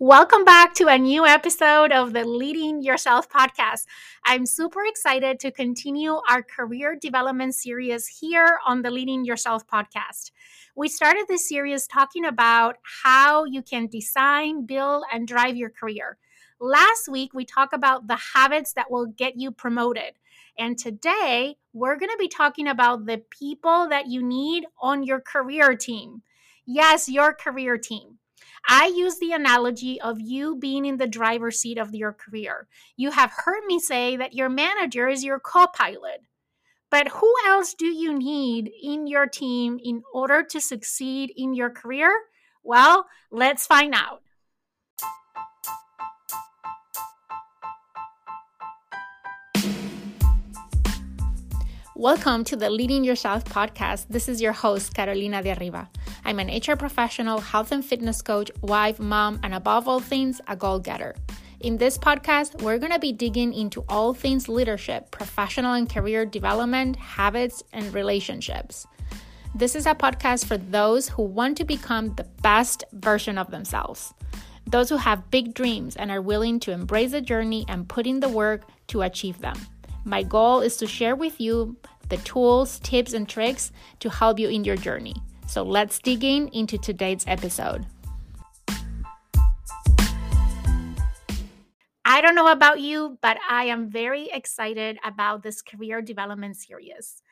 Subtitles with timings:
[0.00, 3.84] Welcome back to a new episode of the Leading Yourself podcast.
[4.24, 10.30] I'm super excited to continue our career development series here on the Leading Yourself podcast.
[10.76, 16.16] We started this series talking about how you can design, build, and drive your career.
[16.60, 20.12] Last week, we talked about the habits that will get you promoted.
[20.56, 25.20] And today, we're going to be talking about the people that you need on your
[25.20, 26.22] career team.
[26.64, 28.17] Yes, your career team.
[28.70, 32.68] I use the analogy of you being in the driver's seat of your career.
[32.98, 36.20] You have heard me say that your manager is your co pilot.
[36.90, 41.70] But who else do you need in your team in order to succeed in your
[41.70, 42.12] career?
[42.62, 44.20] Well, let's find out.
[51.96, 54.06] Welcome to the Leading Yourself podcast.
[54.08, 55.90] This is your host, Carolina de Arriba.
[56.28, 60.54] I'm an HR professional, health and fitness coach, wife, mom, and above all things, a
[60.54, 61.14] goal getter.
[61.60, 66.26] In this podcast, we're going to be digging into all things leadership, professional and career
[66.26, 68.86] development, habits, and relationships.
[69.54, 74.12] This is a podcast for those who want to become the best version of themselves,
[74.66, 78.20] those who have big dreams and are willing to embrace the journey and put in
[78.20, 79.56] the work to achieve them.
[80.04, 81.78] My goal is to share with you
[82.10, 85.14] the tools, tips, and tricks to help you in your journey.
[85.48, 87.86] So let's dig in into today's episode.
[92.04, 97.22] I don't know about you, but I am very excited about this career development series.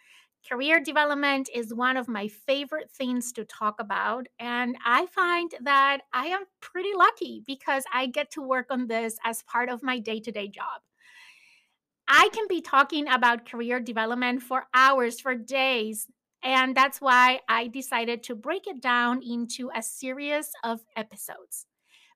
[0.49, 4.29] Career development is one of my favorite things to talk about.
[4.39, 9.19] And I find that I am pretty lucky because I get to work on this
[9.25, 10.81] as part of my day to day job.
[12.09, 16.07] I can be talking about career development for hours, for days.
[16.43, 21.67] And that's why I decided to break it down into a series of episodes.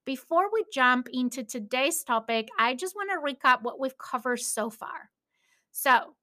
[0.04, 4.70] Before we jump into today's topic, I just want to recap what we've covered so
[4.70, 5.10] far.
[5.72, 6.14] So,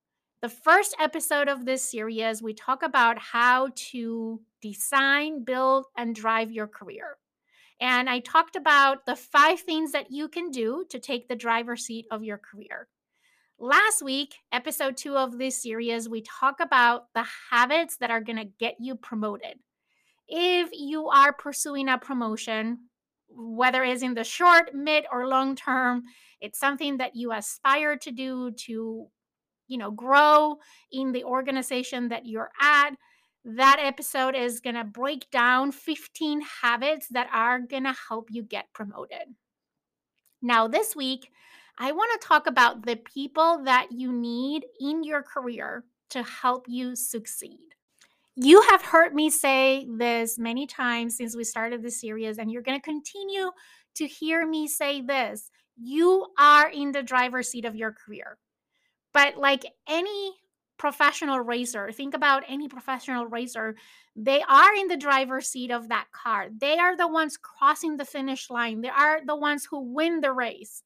[0.42, 6.52] the first episode of this series, we talk about how to design, build, and drive
[6.52, 7.18] your career.
[7.80, 11.86] And I talked about the five things that you can do to take the driver's
[11.86, 12.88] seat of your career.
[13.60, 18.38] Last week, episode two of this series, we talk about the habits that are going
[18.38, 19.58] to get you promoted.
[20.28, 22.78] If you are pursuing a promotion,
[23.28, 26.04] whether it's in the short, mid, or long term,
[26.40, 29.08] it's something that you aspire to do to,
[29.68, 30.58] you know, grow
[30.92, 32.92] in the organization that you're at.
[33.44, 38.44] That episode is going to break down 15 habits that are going to help you
[38.44, 39.34] get promoted.
[40.44, 41.32] Now, this week,
[41.80, 46.66] I want to talk about the people that you need in your career to help
[46.68, 47.60] you succeed.
[48.36, 52.64] You have heard me say this many times since we started this series, and you're
[52.64, 53.52] going to continue
[53.96, 55.52] to hear me say this.
[55.76, 58.38] You are in the driver's seat of your career.
[59.14, 60.36] But like any
[60.78, 63.76] professional racer, think about any professional racer,
[64.16, 66.48] they are in the driver's seat of that car.
[66.56, 68.82] They are the ones crossing the finish line.
[68.82, 70.84] They are the ones who win the race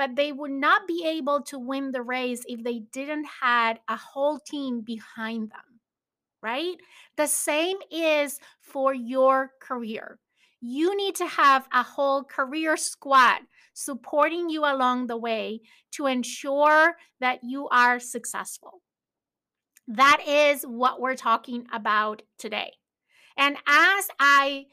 [0.00, 3.96] but they would not be able to win the race if they didn't had a
[3.96, 5.70] whole team behind them
[6.42, 6.76] right?
[7.16, 10.18] The same is for your career.
[10.60, 13.40] You need to have a whole career squad
[13.74, 15.60] supporting you along the way
[15.92, 18.82] to ensure that you are successful.
[19.86, 22.72] That is what we're talking about today.
[23.36, 24.66] And as i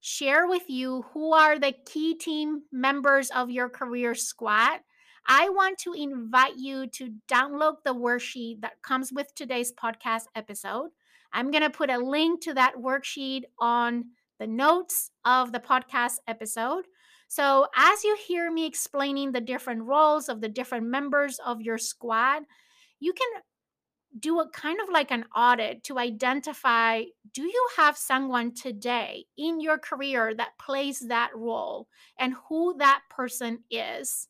[0.00, 4.80] share with you who are the key team members of your career squad,
[5.28, 10.90] I want to invite you to download the worksheet that comes with today's podcast episode.
[11.32, 14.04] I'm going to put a link to that worksheet on
[14.38, 16.84] the notes of the podcast episode.
[17.28, 21.78] So, as you hear me explaining the different roles of the different members of your
[21.78, 22.44] squad,
[23.00, 23.28] you can
[24.18, 29.60] do a kind of like an audit to identify do you have someone today in
[29.60, 31.88] your career that plays that role
[32.18, 34.28] and who that person is.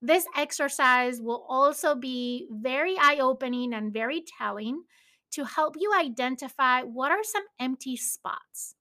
[0.00, 4.82] This exercise will also be very eye opening and very telling
[5.32, 8.76] to help you identify what are some empty spots.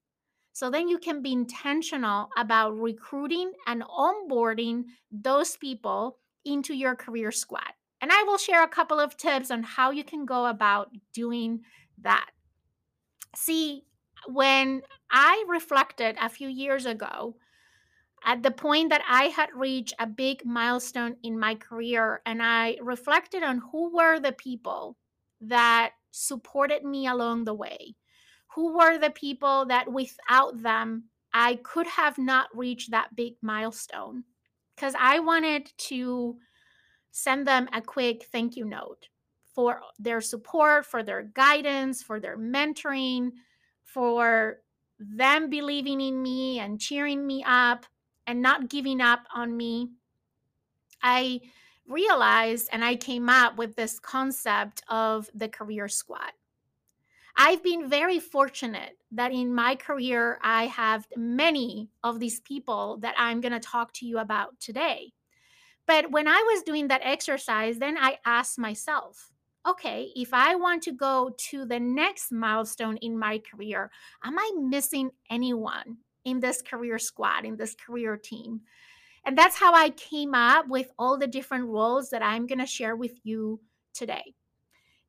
[0.53, 7.31] So then you can be intentional about recruiting and onboarding those people into your career
[7.31, 7.76] squad.
[8.01, 11.61] And I will share a couple of tips on how you can go about doing
[12.01, 12.29] that.
[13.35, 13.83] See,
[14.27, 17.35] when I reflected a few years ago,
[18.25, 22.77] at the point that I had reached a big milestone in my career, and I
[22.81, 24.97] reflected on who were the people
[25.41, 27.95] that supported me along the way,
[28.55, 34.23] who were the people that without them I could have not reached that big milestone
[34.75, 36.37] because I wanted to
[37.11, 39.07] send them a quick thank you note
[39.53, 43.31] for their support, for their guidance, for their mentoring,
[43.83, 44.59] for
[44.99, 47.85] them believing in me and cheering me up
[48.27, 49.89] and not giving up on me.
[51.01, 51.41] I
[51.87, 56.33] realized and I came up with this concept of the career squad.
[57.35, 63.13] I've been very fortunate that in my career, I have many of these people that
[63.17, 65.13] I'm going to talk to you about today.
[65.87, 69.31] But when I was doing that exercise, then I asked myself,
[69.67, 73.89] okay, if I want to go to the next milestone in my career,
[74.23, 78.61] am I missing anyone in this career squad, in this career team?
[79.25, 82.65] And that's how I came up with all the different roles that I'm going to
[82.65, 83.59] share with you
[83.93, 84.35] today.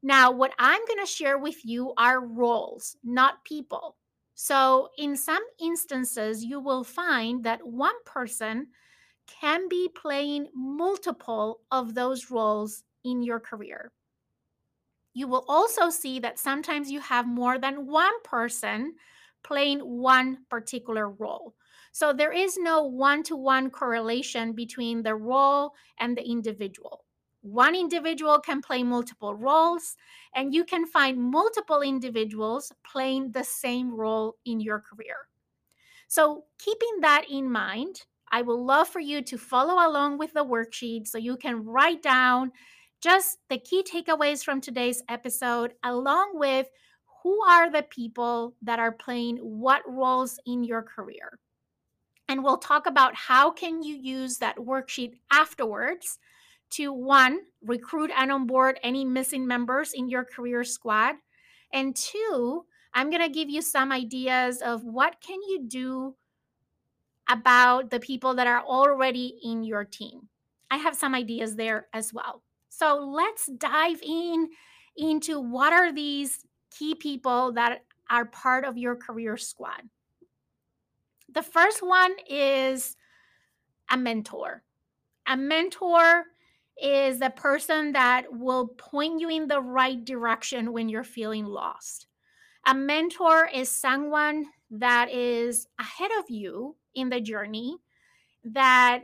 [0.02, 3.96] Now, what I'm going to share with you are roles, not people.
[4.34, 8.68] So, in some instances, you will find that one person
[9.28, 13.92] can be playing multiple of those roles in your career.
[15.14, 18.94] You will also see that sometimes you have more than one person
[19.42, 21.54] playing one particular role.
[21.92, 27.04] So there is no one to one correlation between the role and the individual.
[27.40, 29.96] One individual can play multiple roles,
[30.34, 35.16] and you can find multiple individuals playing the same role in your career.
[36.08, 40.44] So, keeping that in mind, I would love for you to follow along with the
[40.44, 42.52] worksheet so you can write down
[43.00, 46.68] just the key takeaways from today's episode, along with
[47.22, 51.38] who are the people that are playing what roles in your career.
[52.28, 56.18] And we'll talk about how can you use that worksheet afterwards
[56.70, 61.14] to one, recruit and onboard any missing members in your career squad.
[61.72, 66.16] And two, I'm going to give you some ideas of what can you do
[67.28, 70.28] about the people that are already in your team.
[70.70, 72.42] I have some ideas there as well.
[72.68, 74.48] So let's dive in
[74.96, 79.82] into what are these key people that are part of your career squad.
[81.32, 82.96] The first one is
[83.90, 84.62] a mentor.
[85.26, 86.24] A mentor
[86.80, 92.06] is the person that will point you in the right direction when you're feeling lost.
[92.66, 97.78] A mentor is someone that is ahead of you in the journey
[98.44, 99.00] that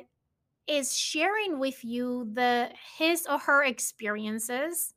[0.66, 4.94] is sharing with you the his or her experiences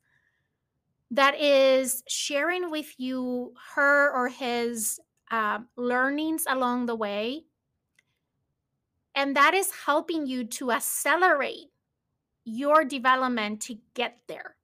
[1.10, 5.00] that is sharing with you her or his
[5.30, 7.44] uh, learnings along the way
[9.14, 11.70] and that is helping you to accelerate
[12.44, 14.56] your development to get there.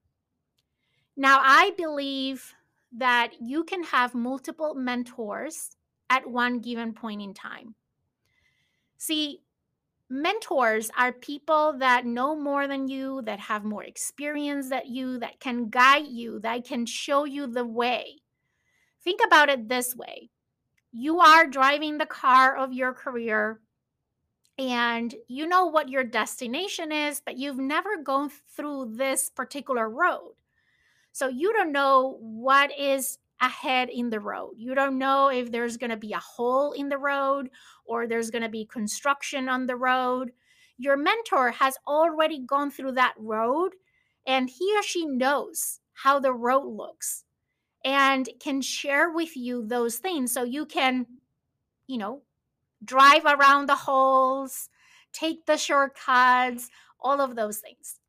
[1.17, 2.55] Now i believe
[2.93, 5.77] that you can have multiple mentors
[6.11, 7.75] at one given point in time
[8.97, 9.41] see
[10.09, 15.41] mentors are people that know more than you, that have more experience than you, that
[15.41, 18.19] can guide you, that can show you the way.
[19.03, 20.31] Think about it this way
[20.97, 23.61] you are driving the car of your career
[24.57, 30.35] and you know what your destination is, but you've never gone through this particular road.
[31.11, 34.53] So you don't know what is ahead in the road.
[34.57, 37.51] You don't know if there's going to be a hole in the road
[37.85, 40.33] or there's going to be construction on the road.
[40.79, 43.73] Your mentor has already gone through that road
[44.27, 47.25] and he or she knows how the road looks
[47.85, 51.07] and can share with you those things so you can,
[51.87, 52.23] you know,
[52.85, 54.69] drive around the holes,
[55.13, 58.01] take the shortcuts, all of those things.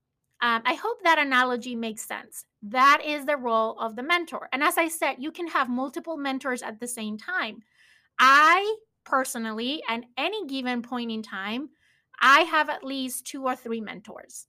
[0.41, 2.45] Um, I hope that analogy makes sense.
[2.69, 4.49] That is the role of the mentor.
[4.51, 7.59] And as I said, you can have multiple mentors at the same time.
[8.17, 11.69] I personally, at any given point in time,
[12.19, 14.47] I have at least two or three mentors.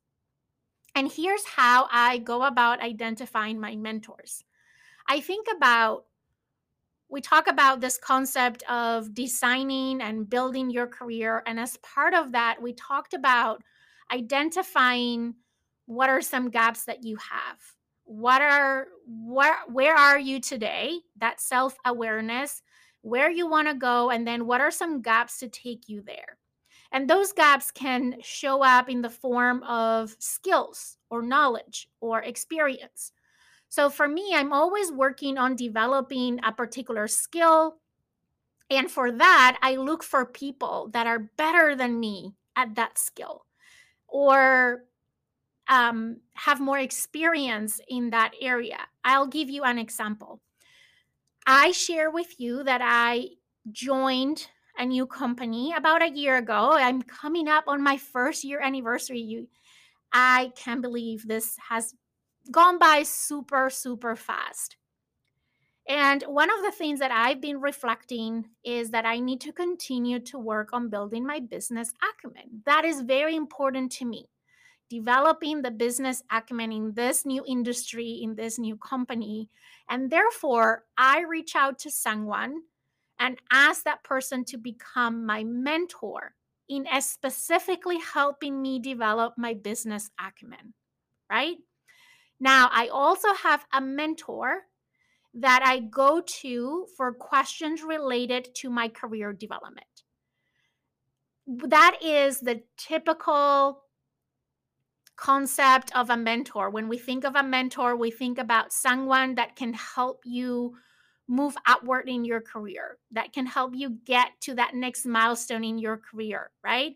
[0.94, 4.44] And here's how I go about identifying my mentors.
[5.06, 6.06] I think about,
[7.10, 11.42] we talk about this concept of designing and building your career.
[11.46, 13.62] And as part of that, we talked about
[14.10, 15.34] identifying
[15.84, 17.75] what are some gaps that you have
[18.06, 21.00] what are where where are you today?
[21.18, 22.62] That self awareness
[23.02, 26.38] where you want to go and then what are some gaps to take you there?
[26.92, 33.12] And those gaps can show up in the form of skills or knowledge or experience.
[33.68, 37.76] So for me i'm always working on developing a particular skill
[38.70, 43.44] and for that i look for people that are better than me at that skill.
[44.08, 44.84] Or
[45.68, 48.78] um, have more experience in that area.
[49.04, 50.40] I'll give you an example.
[51.46, 53.28] I share with you that I
[53.70, 56.72] joined a new company about a year ago.
[56.72, 59.20] I'm coming up on my first year anniversary.
[59.20, 59.48] You
[60.12, 61.94] I can't believe this has
[62.50, 64.76] gone by super super fast.
[65.88, 70.18] And one of the things that I've been reflecting is that I need to continue
[70.20, 72.62] to work on building my business acumen.
[72.66, 74.26] That is very important to me.
[74.88, 79.50] Developing the business acumen in this new industry, in this new company.
[79.88, 82.62] And therefore, I reach out to someone
[83.18, 86.34] and ask that person to become my mentor
[86.68, 90.74] in specifically helping me develop my business acumen,
[91.30, 91.56] right?
[92.38, 94.66] Now, I also have a mentor
[95.34, 99.86] that I go to for questions related to my career development.
[101.46, 103.84] That is the typical
[105.16, 106.70] concept of a mentor.
[106.70, 110.76] When we think of a mentor, we think about someone that can help you
[111.28, 115.78] move upward in your career, that can help you get to that next milestone in
[115.78, 116.94] your career, right?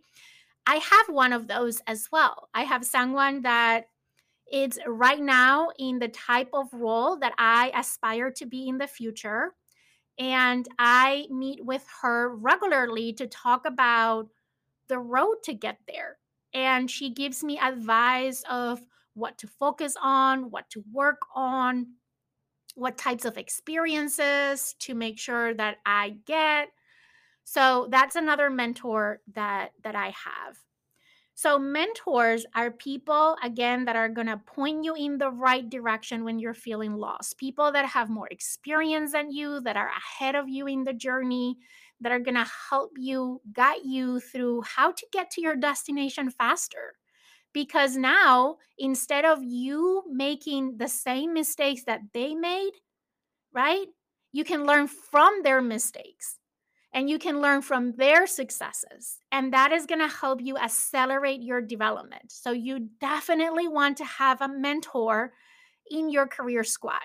[0.66, 2.48] I have one of those as well.
[2.54, 3.86] I have someone that
[4.46, 8.86] it's right now in the type of role that I aspire to be in the
[8.86, 9.54] future.
[10.18, 14.28] And I meet with her regularly to talk about
[14.88, 16.18] the road to get there.
[16.52, 18.80] And she gives me advice of
[19.14, 21.86] what to focus on, what to work on,
[22.74, 26.68] what types of experiences to make sure that I get.
[27.44, 30.58] So that's another mentor that that I have.
[31.40, 36.22] So, mentors are people, again, that are going to point you in the right direction
[36.22, 37.38] when you're feeling lost.
[37.38, 41.56] People that have more experience than you, that are ahead of you in the journey,
[42.00, 46.30] that are going to help you, guide you through how to get to your destination
[46.30, 46.94] faster.
[47.52, 52.72] Because now, instead of you making the same mistakes that they made,
[53.52, 53.86] right,
[54.32, 56.38] you can learn from their mistakes
[56.94, 59.18] and you can learn from their successes.
[59.32, 62.30] And that is going to help you accelerate your development.
[62.30, 65.32] So, you definitely want to have a mentor
[65.90, 67.02] in your career squad.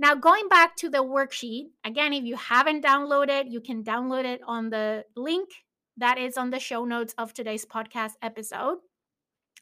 [0.00, 4.40] Now, going back to the worksheet, again, if you haven't downloaded, you can download it
[4.46, 5.50] on the link
[5.98, 8.78] that is on the show notes of today's podcast episode.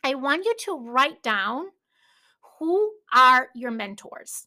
[0.04, 1.64] I want you to write down
[2.60, 4.46] who are your mentors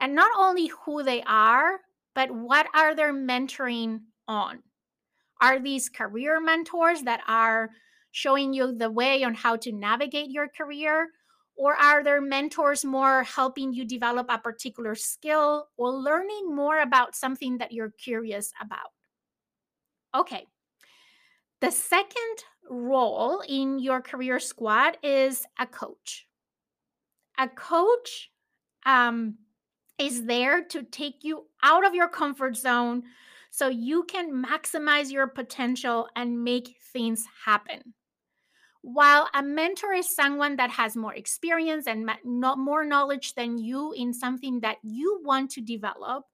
[0.00, 1.78] and not only who they are,
[2.16, 4.64] but what are their mentoring on?
[5.40, 7.70] Are these career mentors that are
[8.10, 11.10] showing you the way on how to navigate your career?
[11.62, 17.14] Or are there mentors more helping you develop a particular skill or learning more about
[17.14, 18.90] something that you're curious about?
[20.12, 20.48] Okay.
[21.60, 22.38] The second
[22.68, 26.26] role in your career squad is a coach.
[27.38, 28.32] A coach
[28.84, 29.36] um,
[29.98, 33.04] is there to take you out of your comfort zone
[33.52, 37.94] so you can maximize your potential and make things happen.
[38.82, 43.92] While a mentor is someone that has more experience and not more knowledge than you
[43.92, 46.24] in something that you want to develop,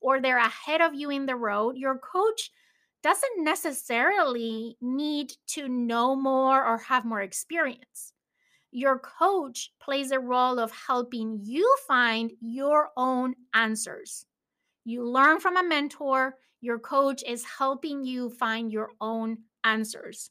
[0.00, 2.50] or they're ahead of you in the road, your coach
[3.02, 8.14] doesn't necessarily need to know more or have more experience.
[8.70, 14.24] Your coach plays a role of helping you find your own answers.
[14.84, 20.30] You learn from a mentor, your coach is helping you find your own answers.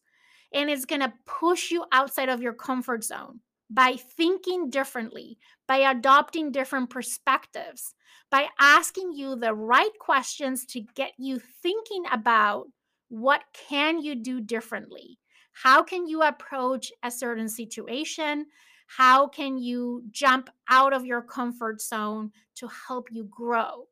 [0.54, 5.38] And it's going to push you outside of your comfort zone by thinking differently,
[5.68, 7.94] by adopting different perspectives,
[8.32, 12.68] by asking you the right questions to get you thinking about
[13.10, 15.20] what can you do differently?
[15.52, 18.46] How can you approach a certain situation?
[18.88, 23.88] How can you jump out of your comfort zone to help you grow?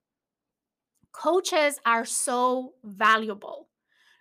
[1.15, 3.69] coaches are so valuable,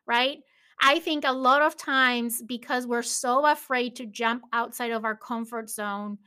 [0.07, 0.39] right?
[0.81, 5.17] I think a lot of times because we're so afraid to jump outside of our
[5.17, 6.19] comfort zone,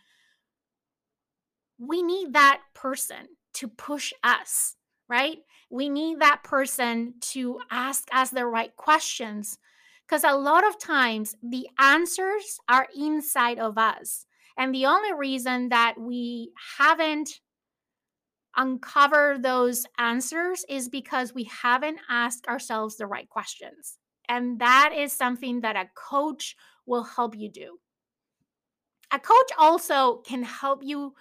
[1.77, 4.75] we need that person to push us,
[5.07, 5.37] right?
[5.69, 9.57] We need that person to ask us the right questions
[10.07, 14.25] because a lot of times the answers are inside of us.
[14.57, 17.41] And the only reason that we haven't
[18.55, 23.97] uncovered those answers is because we haven't asked ourselves the right questions.
[24.29, 26.55] And that is something that a coach
[26.85, 27.79] will help you do.
[29.11, 31.13] A coach also can help you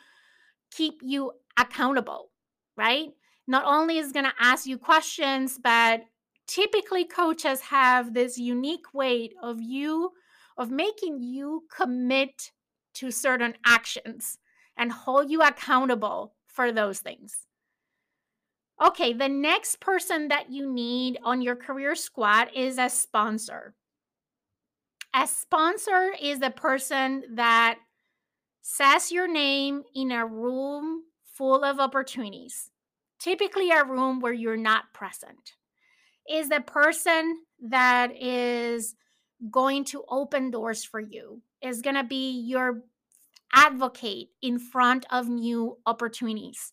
[0.73, 2.31] keep you accountable,
[2.77, 3.11] right?
[3.47, 6.03] Not only is going to ask you questions, but
[6.47, 10.13] typically coaches have this unique way of you
[10.59, 12.51] of making you commit
[12.95, 14.39] to certain actions
[14.77, 17.46] and hold you accountable for those things.
[18.83, 23.75] Okay, the next person that you need on your career squad is a sponsor.
[25.15, 27.79] A sponsor is the person that
[28.61, 32.71] says your name in a room full of opportunities,
[33.19, 35.55] typically a room where you're not present.
[36.29, 37.39] Is the person
[37.71, 38.95] that is
[39.51, 42.83] going to open doors for you, is going to be your
[43.55, 46.73] advocate in front of new opportunities.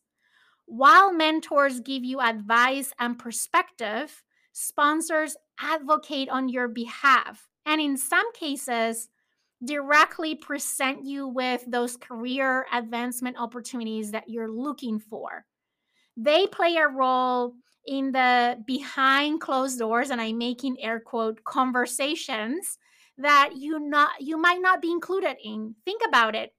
[0.65, 7.47] While mentors give you advice and perspective, sponsors advocate on your behalf.
[7.65, 9.09] And in some cases,
[9.63, 15.45] directly present you with those career advancement opportunities that you're looking for.
[16.17, 17.53] They play a role
[17.85, 22.77] in the behind closed doors and I'm making air quote conversations
[23.17, 25.75] that you not you might not be included in.
[25.85, 26.53] Think about it.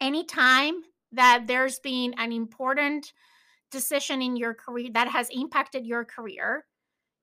[0.00, 3.12] Anytime that there's been an important
[3.70, 6.66] decision in your career that has impacted your career,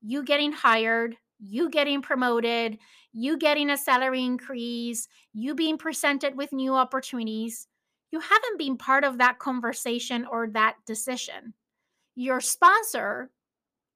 [0.02, 2.78] you getting hired, you getting promoted,
[3.14, 7.68] you getting a salary increase, you being presented with new opportunities,
[8.12, 11.54] you haven't been part of that conversation or that decision.
[12.16, 13.30] Your sponsor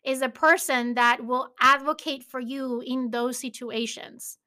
[0.04, 4.38] is a person that will advocate for you in those situations,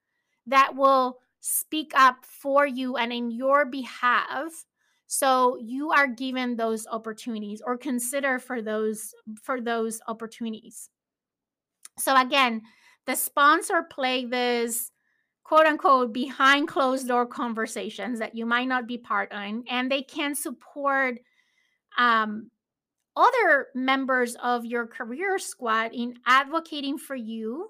[0.47, 4.67] that will speak up for you and in your behalf
[5.15, 10.91] so you are given those opportunities or consider for those for those opportunities.
[11.97, 12.63] So again
[13.07, 14.91] the sponsor play this
[15.45, 20.03] quote unquote behind closed door conversations that you might not be part in and they
[20.03, 21.21] can support
[21.97, 22.51] um,
[23.17, 27.69] other members of your career squad in advocating for you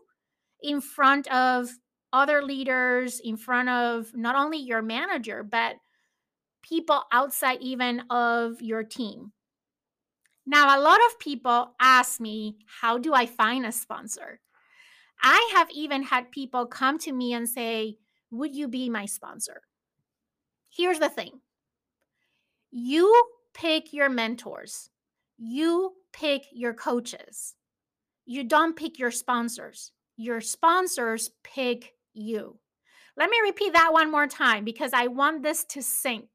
[0.63, 1.69] in front of
[2.11, 5.77] other leaders in front of not only your manager but
[6.69, 9.33] people outside even of your team
[10.47, 14.41] now a lot of people ask me how do i find a sponsor
[15.23, 17.97] I have even had people come to me and say,
[18.31, 19.63] Would you be my sponsor?
[20.71, 21.41] Here's the thing
[22.71, 23.25] you
[23.55, 24.91] pick your mentors,
[25.39, 27.55] you pick your coaches,
[28.27, 29.93] you don't pick your sponsors.
[30.17, 32.61] Your sponsors pick you.
[33.17, 36.29] Let me repeat that one more time because I want this to sink.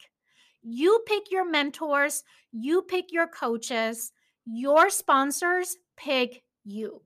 [0.61, 4.11] You pick your mentors, you pick your coaches,
[4.45, 7.01] your sponsors pick you.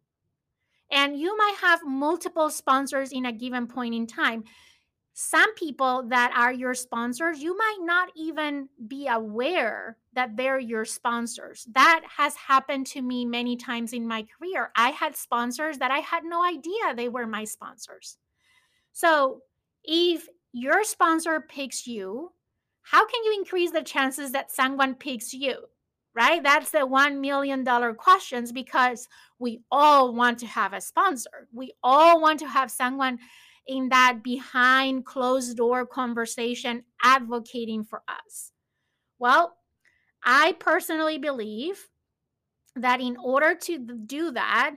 [0.92, 4.44] And you might have multiple sponsors in a given point in time.
[5.16, 10.86] Some people that are your sponsors, you might not even be aware that they're your
[10.86, 11.68] sponsors.
[11.72, 14.72] That has happened to me many times in my career.
[14.76, 18.18] I had sponsors that I had no idea they were my sponsors.
[18.92, 19.42] So,
[19.84, 22.32] if your sponsor picks you,
[22.84, 25.56] how can you increase the chances that someone picks you?
[26.16, 26.44] right?
[26.44, 27.66] That's the $1 million
[27.96, 29.08] questions because
[29.40, 31.48] we all want to have a sponsor.
[31.52, 33.20] We all want to have someone
[33.68, 38.52] in that behind closed door conversation advocating for us.
[39.20, 39.56] Well,
[40.24, 41.88] I personally believe
[42.76, 44.76] that in order to do that,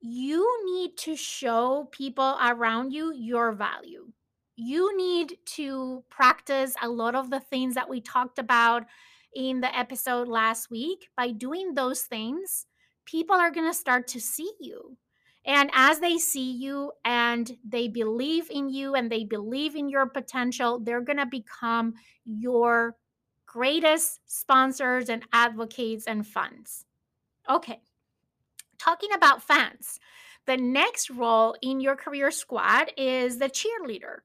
[0.00, 4.12] you need to show people around you your value.
[4.56, 8.86] You need to practice a lot of the things that we talked about
[9.34, 12.66] in the episode last week, by doing those things,
[13.04, 14.96] people are going to start to see you.
[15.44, 20.06] And as they see you and they believe in you and they believe in your
[20.06, 22.96] potential, they're going to become your
[23.44, 26.86] greatest sponsors and advocates and funds.
[27.48, 27.80] Okay,
[28.78, 30.00] talking about fans,
[30.46, 34.20] the next role in your career squad is the cheerleader.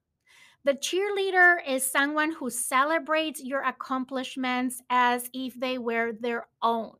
[0.64, 6.92] The cheerleader is someone who celebrates your accomplishments as if they were their own.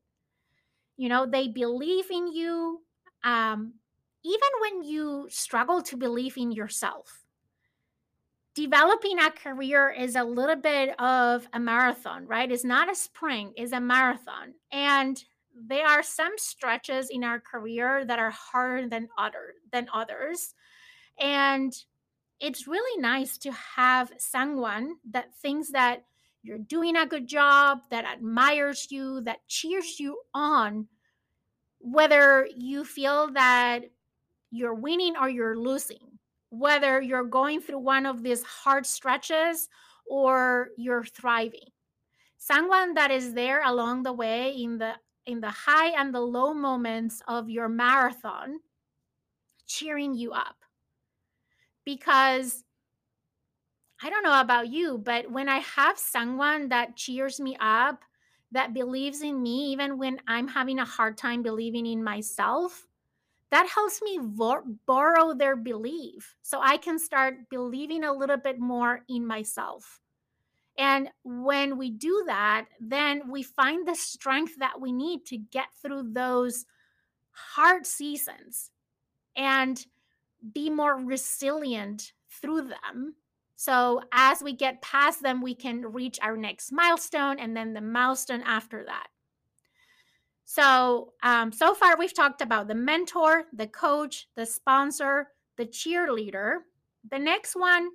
[0.96, 2.82] You know, they believe in you,
[3.22, 3.74] um,
[4.24, 7.20] even when you struggle to believe in yourself.
[8.54, 12.50] Developing a career is a little bit of a marathon, right?
[12.50, 14.54] It's not a sprint, it's a marathon.
[14.72, 15.22] And
[15.54, 20.54] there are some stretches in our career that are harder than other than others.
[21.18, 21.72] And
[22.42, 26.04] it's really nice to have someone that thinks that
[26.42, 30.88] you're doing a good job, that admires you, that cheers you on,
[31.78, 33.82] whether you feel that
[34.50, 36.18] you're winning or you're losing,
[36.50, 39.68] whether you're going through one of these hard stretches
[40.04, 41.70] or you're thriving.
[42.38, 44.94] Someone that is there along the way in the
[45.26, 48.58] in the high and the low moments of your marathon
[49.68, 50.61] cheering you up
[51.84, 52.64] because
[54.02, 58.02] I don't know about you, but when I have someone that cheers me up,
[58.50, 62.86] that believes in me even when I'm having a hard time believing in myself,
[63.50, 68.58] that helps me vor- borrow their belief so I can start believing a little bit
[68.58, 70.00] more in myself.
[70.78, 75.66] And when we do that, then we find the strength that we need to get
[75.82, 76.64] through those
[77.30, 78.70] hard seasons
[79.36, 79.84] and
[80.52, 83.14] be more resilient through them.
[83.56, 87.80] So as we get past them, we can reach our next milestone and then the
[87.80, 89.06] milestone after that.
[90.44, 96.58] So, um, so far we've talked about the mentor, the coach, the sponsor, the cheerleader.
[97.10, 97.88] The next one,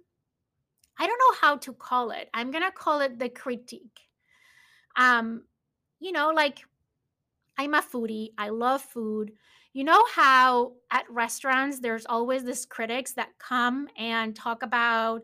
[0.98, 2.30] I don't know how to call it.
[2.34, 4.00] I'm going to call it the critique.
[4.96, 5.44] Um,
[6.00, 6.60] you know, like
[7.58, 9.34] I'm a foodie, I love food.
[9.78, 15.22] You know how at restaurants there's always this critics that come and talk about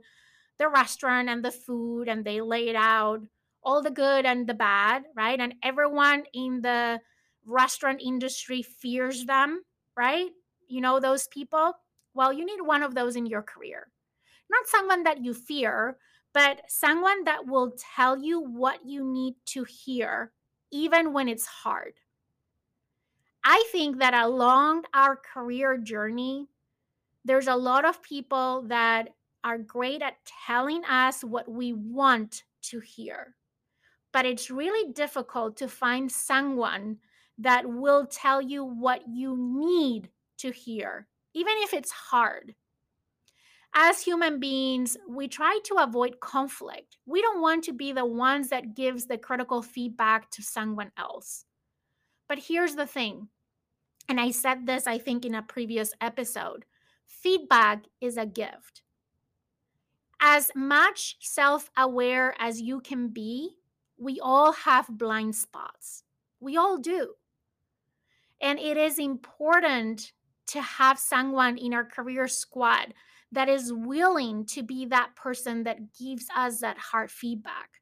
[0.59, 3.21] the restaurant and the food and they lay it out
[3.63, 5.39] all the good and the bad, right?
[5.39, 7.01] And everyone in the
[7.47, 9.63] restaurant industry fears them,
[9.97, 10.29] right?
[10.67, 11.73] You know those people?
[12.13, 13.87] Well, you need one of those in your career.
[14.51, 15.97] Not someone that you fear,
[16.31, 20.31] but someone that will tell you what you need to hear,
[20.71, 21.93] even when it's hard.
[23.43, 26.47] I think that along our career journey,
[27.25, 29.09] there's a lot of people that
[29.43, 33.35] are great at telling us what we want to hear.
[34.13, 36.99] But it's really difficult to find someone
[37.37, 42.55] that will tell you what you need to hear, even if it's hard.
[43.73, 46.97] As human beings, we try to avoid conflict.
[47.05, 51.45] We don't want to be the ones that gives the critical feedback to someone else.
[52.29, 53.29] But here's the thing,
[54.07, 56.65] and I said this I think in a previous episode.
[57.05, 58.81] Feedback is a gift.
[60.19, 63.57] As much self-aware as you can be,
[63.97, 66.03] we all have blind spots.
[66.39, 67.13] We all do.
[68.41, 70.11] And it is important
[70.47, 72.93] to have someone in our career squad
[73.31, 77.81] that is willing to be that person that gives us that hard feedback.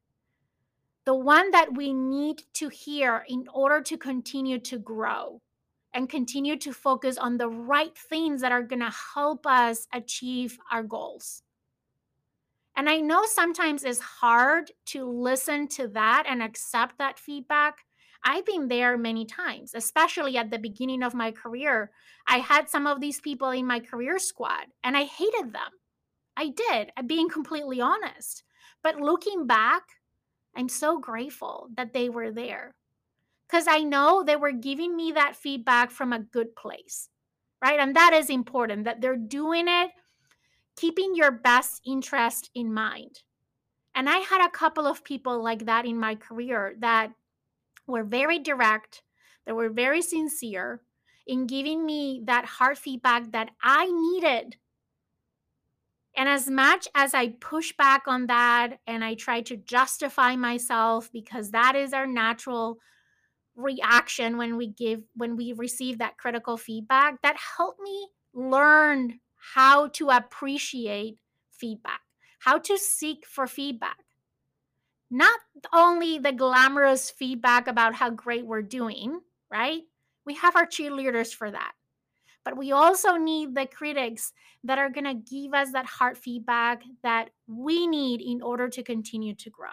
[1.04, 5.42] The one that we need to hear in order to continue to grow
[5.94, 10.58] and continue to focus on the right things that are going to help us achieve
[10.70, 11.42] our goals.
[12.74, 17.84] And I know sometimes it's hard to listen to that and accept that feedback
[18.24, 21.90] I've been there many times, especially at the beginning of my career.
[22.26, 25.72] I had some of these people in my career squad and I hated them.
[26.36, 28.44] I did, being completely honest.
[28.82, 29.82] But looking back,
[30.56, 32.74] I'm so grateful that they were there
[33.52, 37.10] because I know they were giving me that feedback from a good place,
[37.60, 37.78] right?
[37.78, 39.90] And that is important that they're doing it
[40.74, 43.20] keeping your best interest in mind.
[43.94, 47.12] And I had a couple of people like that in my career that
[47.86, 49.02] were very direct,
[49.44, 50.80] they were very sincere
[51.26, 54.56] in giving me that hard feedback that I needed.
[56.16, 61.12] And as much as I push back on that and I try to justify myself
[61.12, 62.78] because that is our natural
[63.56, 69.20] reaction when we give when we receive that critical feedback that helped me learn
[69.54, 71.18] how to appreciate
[71.50, 72.00] feedback
[72.40, 73.98] how to seek for feedback
[75.12, 75.38] not
[75.74, 79.82] only the glamorous feedback about how great we're doing, right?
[80.24, 81.72] We have our cheerleaders for that.
[82.46, 84.32] But we also need the critics
[84.64, 88.82] that are going to give us that hard feedback that we need in order to
[88.82, 89.68] continue to grow.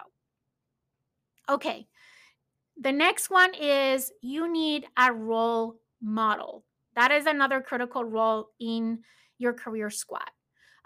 [1.48, 1.88] Okay,
[2.80, 6.64] the next one is you need a role model.
[6.96, 9.00] That is another critical role in
[9.38, 10.30] your career squad.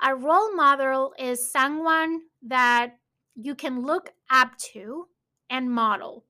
[0.03, 2.95] A role model is someone that
[3.37, 5.07] you can look up to
[5.49, 6.25] and model.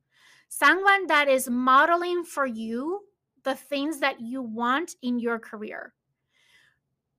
[0.48, 3.00] Someone that is modeling for you
[3.42, 5.94] the things that you want in your career.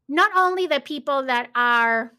[0.07, 2.13] Not only the people that are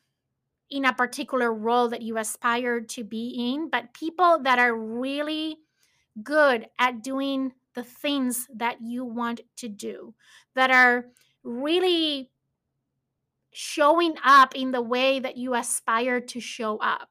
[0.70, 5.58] in a particular role that you aspire to be in, but people that are really
[6.22, 10.14] good at doing the things that you want to do,
[10.54, 11.06] that are
[11.42, 12.30] really
[13.52, 17.10] showing up in the way that you aspire to show up.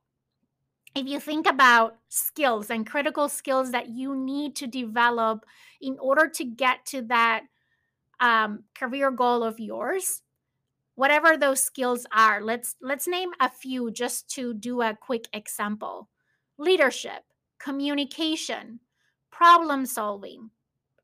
[0.95, 5.45] If you think about skills and critical skills that you need to develop
[5.81, 7.43] in order to get to that
[8.19, 10.21] um, career goal of yours
[10.95, 16.09] whatever those skills are let's let's name a few just to do a quick example.
[16.57, 17.23] Leadership
[17.59, 18.79] communication
[19.37, 20.49] problem solving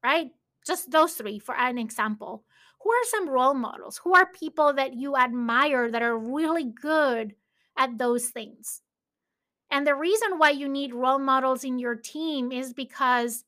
[0.03, 0.31] right
[0.65, 2.43] just those three for an example
[2.81, 7.35] who are some role models who are people that you admire that are really good
[7.77, 8.81] at those things
[9.71, 13.45] And the reason why you need role models in your team is because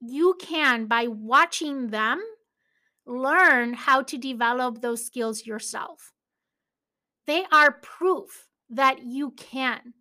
[0.00, 2.22] you can, by watching them,
[3.06, 6.12] learn how to develop those skills yourself.
[7.26, 9.94] They are proof that you can.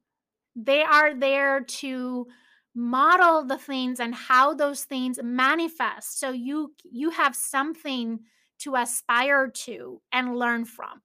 [0.55, 2.27] They are there to
[2.75, 8.19] model the things and how those things manifest so you you have something
[8.59, 11.01] to aspire to and learn from.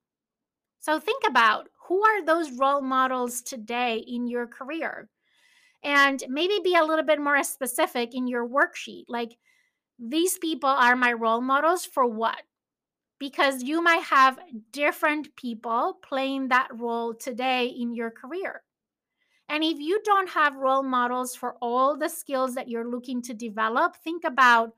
[0.80, 5.08] So think about who are those role models today in your career?
[5.84, 9.04] And maybe be a little bit more specific in your worksheet.
[9.08, 9.38] Like,
[9.98, 12.42] these people are my role models for what?
[13.18, 14.38] Because you might have
[14.72, 18.62] different people playing that role today in your career.
[19.48, 23.34] And if you don't have role models for all the skills that you're looking to
[23.34, 24.74] develop, think about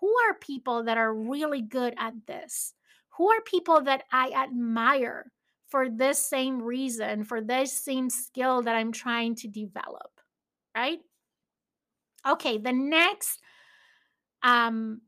[0.00, 2.74] who are people that are really good at this?
[3.16, 5.32] Who are people that I admire
[5.68, 10.20] for this same reason, for this same skill that I'm trying to develop?
[10.74, 11.00] Right?
[12.26, 13.40] Okay, the next
[14.42, 15.00] um,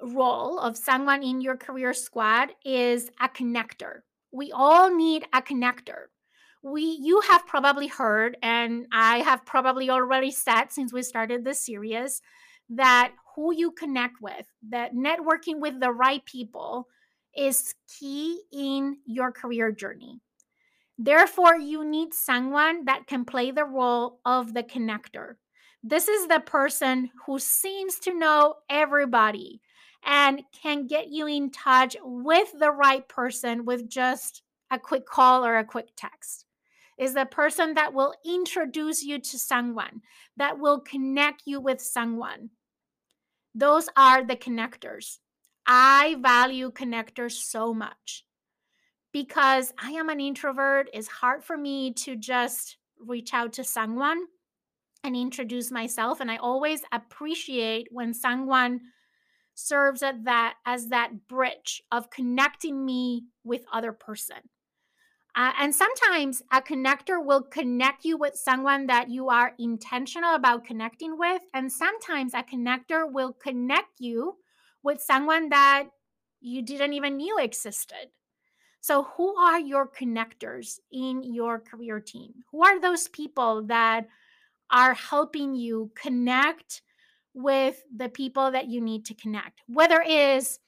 [0.00, 4.00] role of someone in your career squad is a connector.
[4.32, 6.06] We all need a connector
[6.62, 11.66] we you have probably heard and i have probably already said since we started this
[11.66, 12.22] series
[12.68, 16.88] that who you connect with that networking with the right people
[17.36, 20.20] is key in your career journey.
[20.98, 25.36] Therefore you need someone that can play the role of the connector.
[25.82, 29.60] This is the person who seems to know everybody
[30.04, 35.44] and can get you in touch with the right person with just a quick call
[35.44, 36.46] or a quick text
[36.98, 40.02] is the person that will introduce you to someone,
[40.36, 42.50] that will connect you with someone.
[43.54, 45.18] Those are the connectors.
[45.66, 48.24] I value connectors so much
[49.12, 50.88] because I am an introvert.
[50.92, 54.24] It's hard for me to just reach out to someone
[55.04, 56.20] and introduce myself.
[56.20, 58.80] And I always appreciate when someone
[59.54, 64.38] serves at that as that bridge of connecting me with other person
[65.34, 70.64] uh, and sometimes a connector will connect you with someone that you are intentional about
[70.64, 71.42] connecting with.
[71.54, 74.36] And sometimes a connector will connect you
[74.82, 75.84] with someone that
[76.40, 78.10] you didn't even knew existed.
[78.82, 82.32] So, who are your connectors in your career team?
[82.50, 84.08] Who are those people that
[84.70, 86.82] are helping you connect
[87.32, 89.60] with the people that you need to connect?
[89.66, 90.58] Whether it is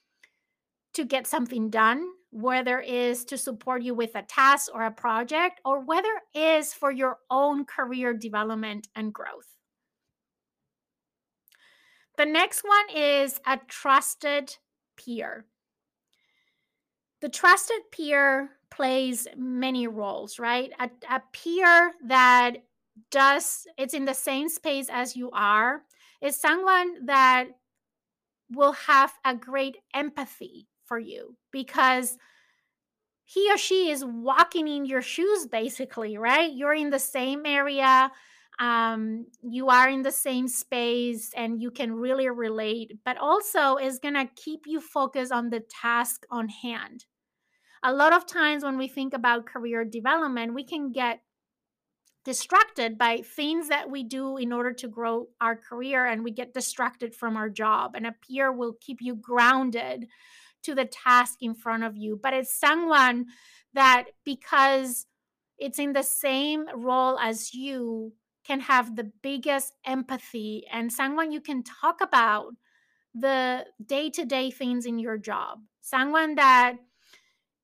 [0.93, 5.61] to get something done, whether is to support you with a task or a project,
[5.63, 9.55] or whether is for your own career development and growth.
[12.17, 14.57] The next one is a trusted
[14.97, 15.45] peer.
[17.21, 20.73] The trusted peer plays many roles, right?
[20.77, 22.57] A, a peer that
[23.11, 25.83] does, it's in the same space as you are,
[26.21, 27.45] is someone that
[28.51, 32.17] will have a great empathy for you because
[33.23, 36.51] he or she is walking in your shoes basically right?
[36.51, 38.11] You're in the same area
[38.59, 43.99] um, you are in the same space and you can really relate but also is
[43.99, 47.05] going to keep you focused on the task on hand.
[47.83, 51.19] A lot of times when we think about career development we can get
[52.23, 56.53] distracted by things that we do in order to grow our career and we get
[56.53, 60.07] distracted from our job and a peer will keep you grounded
[60.65, 63.25] to the task in front of you, but it's someone
[63.73, 65.05] that because
[65.57, 68.13] it's in the same role as you
[68.45, 72.53] can have the biggest empathy and someone you can talk about
[73.13, 75.59] the day-to-day things in your job.
[75.81, 76.75] Someone that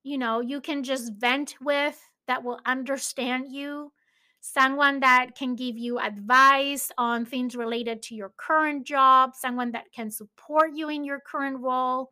[0.03, 3.91] you know, you can just vent with that will understand you.
[4.39, 9.91] Someone that can give you advice on things related to your current job, someone that
[9.93, 12.11] can support you in your current role,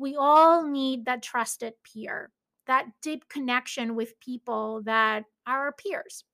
[0.00, 2.30] we all need that trusted peer,
[2.66, 6.24] that deep connection with people that are our peers.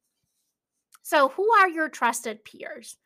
[1.03, 2.97] So, who are your trusted peers?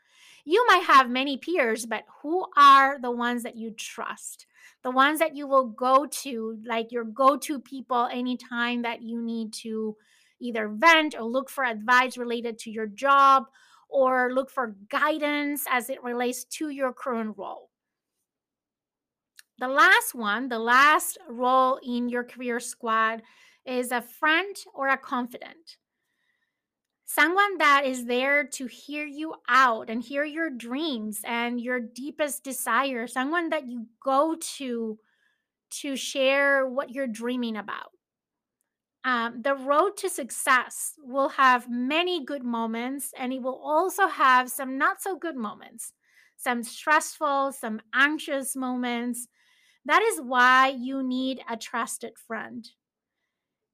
[0.44, 4.46] You might have many peers, but who are the ones that you trust?
[4.82, 9.20] The ones that you will go to, like your go to people anytime that you
[9.20, 9.96] need to
[10.40, 13.44] either vent or look for advice related to your job
[13.88, 17.69] or look for guidance as it relates to your current role.
[19.60, 23.22] The last one, the last role in your career squad
[23.64, 25.76] is a friend or a confidant.
[27.04, 32.42] Someone that is there to hear you out and hear your dreams and your deepest
[32.44, 33.06] desire.
[33.06, 34.98] Someone that you go to
[35.70, 37.92] to share what you're dreaming about.
[39.04, 44.50] um, the road to success will have many good moments and it will also have
[44.50, 45.92] some not so good moments,
[46.36, 49.26] some stressful, some anxious moments.
[49.84, 52.68] That is why you need a trusted friend.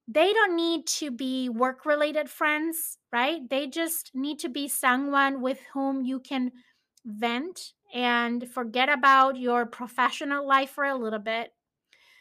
[0.09, 3.49] They don't need to be work related friends, right?
[3.49, 6.53] They just need to be someone with whom you can
[7.05, 11.53] vent and forget about your professional life for a little bit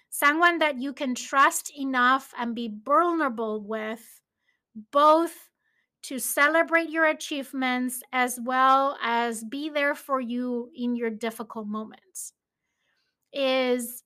[0.10, 4.22] someone that you can trust enough and be vulnerable with,
[4.92, 5.50] both
[6.04, 12.32] to celebrate your achievements as well as be there for you in your difficult moments,
[13.36, 14.04] is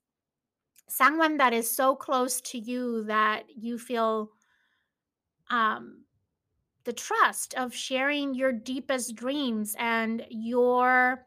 [0.90, 4.32] someone that is so close to you that you feel
[5.50, 6.04] um,
[6.84, 11.26] the trust of sharing your deepest dreams and your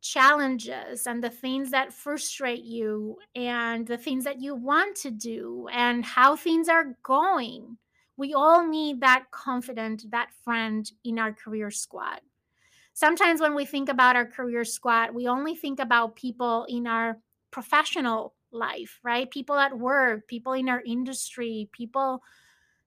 [0.00, 5.66] challenges and the things that frustrate you and the things that you want to do
[5.72, 7.78] and how things are going.
[8.16, 12.20] We all need that confident, that friend in our career squad.
[12.94, 17.18] Sometimes when we think about our career squad, we only think about people in our
[17.50, 19.30] professional life, right?
[19.30, 22.22] People at work, people in our industry, people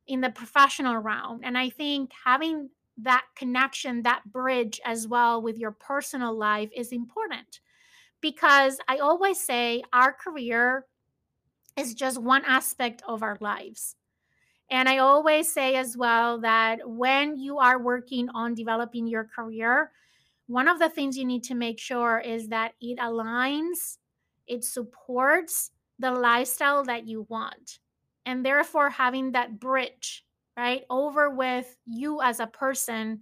[0.07, 1.41] in the professional realm.
[1.43, 6.93] And I think having that connection, that bridge as well with your personal life is
[6.93, 7.59] important
[8.21, 10.85] because I always say our career
[11.77, 13.96] is just one aspect of our lives.
[14.69, 19.91] And I always say as well that when you are working on developing your career,
[20.47, 23.97] one of the things you need to make sure is that it aligns,
[24.45, 27.79] it supports the lifestyle that you want.
[28.25, 30.25] And therefore, having that bridge
[30.57, 33.21] right over with you as a person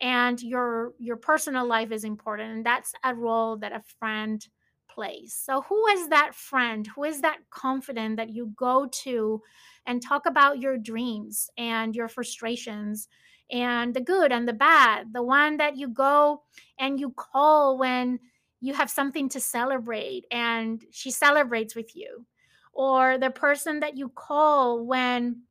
[0.00, 4.46] and your your personal life is important and that's a role that a friend
[4.94, 6.86] plays so who is that friend?
[6.94, 9.42] Who is that confident that you go to
[9.86, 13.08] and talk about your dreams and your frustrations
[13.50, 15.12] and the good and the bad?
[15.12, 16.42] The one that you go
[16.78, 18.20] and you call when
[18.60, 22.24] you have something to celebrate and she celebrates with you.
[22.72, 25.42] Or the person that you call when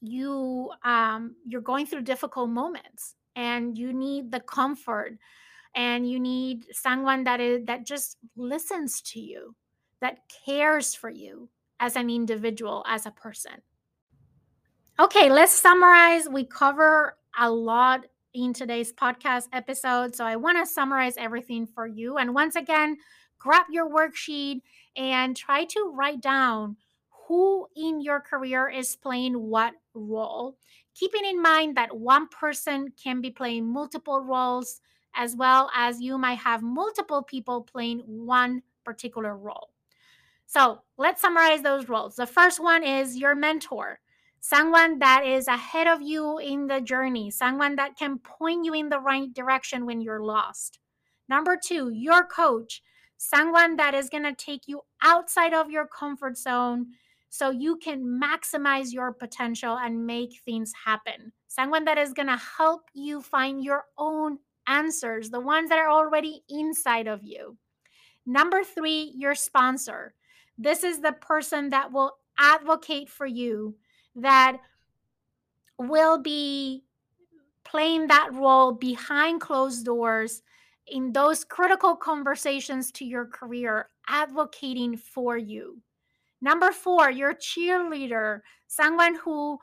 [0.00, 5.18] you um, you're going through difficult moments and you need the comfort
[5.74, 9.54] and you need someone that is that just listens to you
[10.00, 11.48] that cares for you
[11.80, 13.62] as an individual as a person.
[14.98, 16.28] Okay let's summarize.
[16.28, 21.86] We cover a lot in today's podcast episode so i want to summarize everything for
[21.86, 22.18] you.
[22.18, 22.96] And once again
[23.38, 24.62] grab your worksheet
[24.96, 26.76] and try to write down
[27.28, 30.56] who in your career is playing what role,
[30.94, 34.80] keeping in mind that one person can be playing multiple roles,
[35.14, 39.70] as well as you might have multiple people playing one particular role.
[40.46, 42.16] So let's summarize those roles.
[42.16, 44.00] The first one is your mentor,
[44.40, 48.88] someone that is ahead of you in the journey, someone that can point you in
[48.88, 50.78] the right direction when you're lost.
[51.28, 52.82] Number two, your coach,
[53.16, 56.88] someone that is going to take you outside of your comfort zone
[57.30, 61.32] so you can maximize your potential and make things happen.
[61.48, 65.90] Someone that is going to help you find your own answers, the ones that are
[65.90, 67.56] already inside of you.
[68.26, 70.14] Number three, your sponsor.
[70.56, 73.76] This is the person that will advocate for you,
[74.16, 74.58] that
[75.78, 76.84] will be
[77.64, 80.42] playing that role behind closed doors
[80.86, 85.78] in those critical conversations to your career, advocating for you.
[86.40, 89.58] Number four, your cheerleader, someone who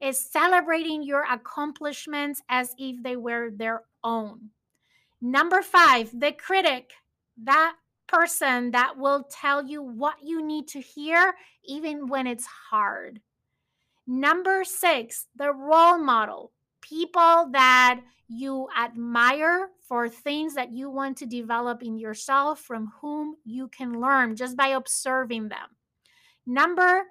[0.00, 4.50] is celebrating your accomplishments as if they were their own.
[5.20, 6.92] Number five, the critic,
[7.42, 7.74] that
[8.06, 13.20] person that will tell you what you need to hear, even when it's hard.
[14.06, 21.26] Number six, the role model, people that you admire for things that you want to
[21.26, 25.68] develop in yourself, from whom you can learn just by observing them.
[26.46, 27.02] Number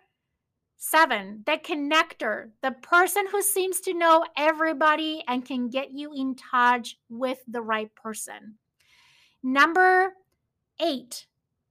[0.77, 6.35] seven, the connector, the person who seems to know everybody and can get you in
[6.35, 8.55] touch with the right person.
[9.41, 10.13] Number
[10.79, 11.27] eight,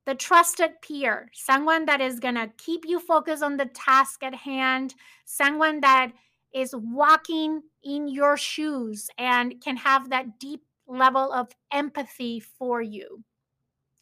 [0.06, 4.34] the trusted peer, someone that is going to keep you focused on the task at
[4.34, 4.94] hand,
[5.24, 6.12] someone that
[6.54, 13.24] is walking in your shoes and can have that deep level of empathy for you.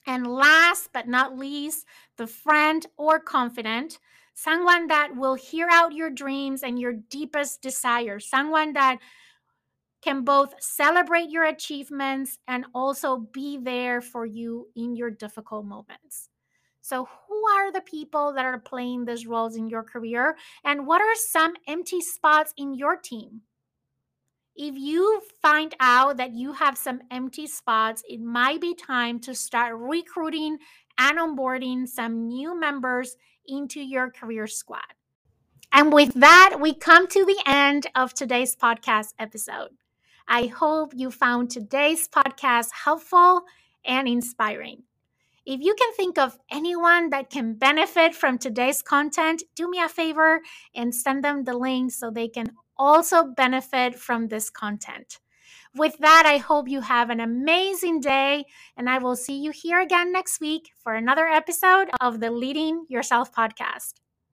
[0.07, 1.87] And last but not least,
[2.17, 3.99] the friend or confidant,
[4.35, 8.99] someone that will hear out your dreams and your deepest desires, someone that
[10.03, 16.29] can both celebrate your achievements and also be there for you in your difficult moments.
[16.81, 20.37] So, who are the people that are playing these roles in your career?
[20.65, 23.43] And what are some empty spots in your team?
[24.57, 29.35] If you find out that you have some empty spots, it might be time to
[29.35, 30.59] start recruiting
[30.99, 33.17] and onboarding some new members
[33.47, 34.95] into your career squad.
[35.73, 39.71] And with that, we come to the end of today's podcast episode.
[40.29, 43.43] I hope you found today's podcast helpful
[43.85, 44.83] and inspiring.
[45.45, 49.89] If you can think of anyone that can benefit from today's content, do me a
[49.89, 50.41] favor
[50.75, 55.19] and send them the link so they can also benefit from this content.
[55.75, 58.45] With that, I hope you have an amazing day,
[58.77, 62.85] and I will see you here again next week for another episode of the Leading
[62.91, 64.02] Yourself podcast.